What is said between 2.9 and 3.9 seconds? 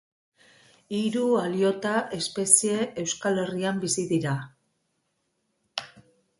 Euskal Herrian